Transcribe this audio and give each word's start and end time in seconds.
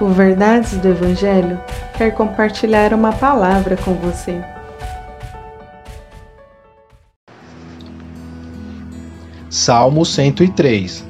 O 0.00 0.08
Verdades 0.08 0.78
do 0.78 0.88
Evangelho 0.88 1.60
quer 1.98 2.12
compartilhar 2.12 2.94
uma 2.94 3.12
palavra 3.12 3.76
com 3.76 3.92
você. 3.92 4.40
Salmo 9.50 10.06
103, 10.06 11.04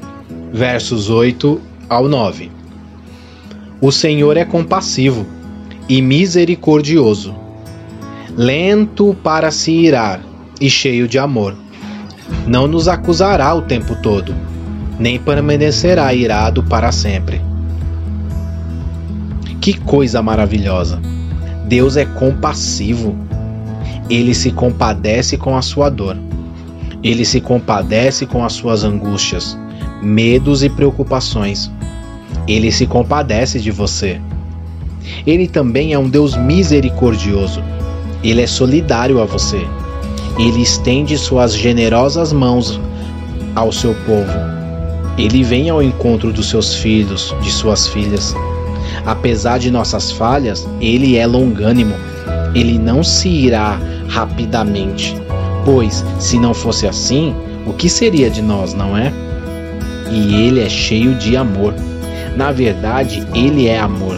versos 0.52 1.08
8 1.08 1.60
ao 1.88 2.08
9. 2.08 2.50
O 3.80 3.92
Senhor 3.92 4.36
é 4.36 4.44
compassivo 4.44 5.24
e 5.88 6.02
misericordioso, 6.02 7.32
lento 8.36 9.16
para 9.22 9.52
se 9.52 9.70
irar 9.70 10.20
e 10.60 10.68
cheio 10.68 11.06
de 11.06 11.16
amor. 11.16 11.56
Não 12.44 12.66
nos 12.66 12.88
acusará 12.88 13.54
o 13.54 13.62
tempo 13.62 13.94
todo, 14.02 14.34
nem 14.98 15.16
permanecerá 15.16 16.12
irado 16.12 16.64
para 16.64 16.90
sempre. 16.90 17.49
Que 19.60 19.74
coisa 19.74 20.22
maravilhosa! 20.22 21.00
Deus 21.66 21.96
é 21.96 22.04
compassivo. 22.04 23.16
Ele 24.08 24.34
se 24.34 24.50
compadece 24.50 25.36
com 25.36 25.56
a 25.56 25.62
sua 25.62 25.88
dor 25.88 26.16
ele 27.02 27.24
se 27.24 27.40
compadece 27.40 28.26
com 28.26 28.44
as 28.44 28.52
suas 28.52 28.84
angústias, 28.84 29.58
medos 30.02 30.62
e 30.62 30.68
preocupações. 30.68 31.70
Ele 32.46 32.70
se 32.70 32.86
compadece 32.86 33.58
de 33.58 33.70
você. 33.70 34.20
Ele 35.26 35.48
também 35.48 35.94
é 35.94 35.98
um 35.98 36.08
Deus 36.08 36.36
misericordioso. 36.36 37.62
Ele 38.22 38.42
é 38.42 38.46
solidário 38.46 39.20
a 39.20 39.24
você. 39.24 39.66
Ele 40.38 40.60
estende 40.60 41.16
suas 41.16 41.54
generosas 41.54 42.32
mãos 42.32 42.78
ao 43.54 43.72
seu 43.72 43.94
povo. 44.06 44.32
Ele 45.16 45.42
vem 45.42 45.70
ao 45.70 45.82
encontro 45.82 46.32
dos 46.32 46.50
seus 46.50 46.74
filhos, 46.74 47.34
de 47.42 47.50
suas 47.50 47.88
filhas. 47.88 48.34
Apesar 49.04 49.58
de 49.58 49.70
nossas 49.70 50.10
falhas, 50.10 50.68
ele 50.80 51.16
é 51.16 51.26
longânimo. 51.26 51.94
Ele 52.54 52.78
não 52.78 53.04
se 53.04 53.28
irá 53.28 53.78
rapidamente 54.08 55.14
Pois, 55.64 56.04
se 56.18 56.38
não 56.38 56.54
fosse 56.54 56.86
assim, 56.86 57.34
o 57.66 57.72
que 57.72 57.88
seria 57.88 58.30
de 58.30 58.40
nós, 58.40 58.72
não 58.72 58.96
é? 58.96 59.12
E 60.10 60.46
ele 60.46 60.60
é 60.60 60.68
cheio 60.68 61.14
de 61.14 61.36
amor. 61.36 61.74
Na 62.36 62.50
verdade, 62.50 63.26
ele 63.34 63.66
é 63.66 63.78
amor. 63.78 64.16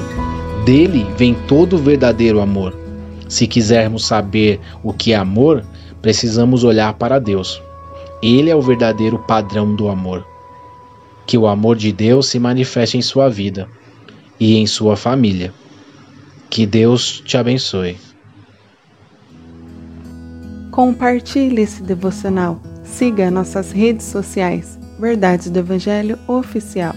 Dele 0.65 1.05
vem 1.17 1.35
todo 1.49 1.75
o 1.75 1.79
verdadeiro 1.79 2.41
amor. 2.41 2.75
Se 3.29 3.47
quisermos 3.47 4.07
saber 4.07 4.61
o 4.85 4.93
que 4.93 5.13
é 5.13 5.17
amor, 5.17 5.65
precisamos 6.01 6.63
olhar 6.63 6.95
para 6.95 7.19
Deus. 7.19 7.61
Ele 8.23 8.49
é 8.49 8.55
o 8.55 8.63
verdadeiro 8.63 9.19
padrão 9.19 9.75
do 9.75 9.89
amor. 9.89 10.25
Que 11.27 11.37
o 11.37 11.49
amor 11.49 11.77
de 11.77 11.91
Deus 11.91 12.29
se 12.29 12.39
manifeste 12.39 12.97
em 12.97 13.03
sua 13.03 13.29
vida 13.29 13.69
e 14.43 14.57
em 14.57 14.67
sua 14.67 14.97
família. 14.97 15.55
Que 16.51 16.67
Deus 16.67 17.23
te 17.25 17.37
abençoe. 17.37 17.97
Compartilhe 20.73 21.63
esse 21.63 21.81
devocional. 21.81 22.61
Siga 22.83 23.31
nossas 23.31 23.71
redes 23.71 24.05
sociais. 24.05 24.77
Verdades 24.99 25.49
do 25.49 25.61
Evangelho 25.61 26.19
Oficial. 26.27 26.93